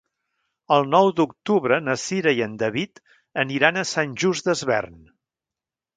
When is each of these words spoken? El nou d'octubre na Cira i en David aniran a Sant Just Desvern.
El 0.75 0.87
nou 0.93 1.09
d'octubre 1.19 1.77
na 1.89 1.95
Cira 2.05 2.33
i 2.39 2.43
en 2.47 2.57
David 2.63 3.03
aniran 3.45 3.77
a 3.83 3.87
Sant 3.91 4.17
Just 4.25 4.49
Desvern. 4.51 5.01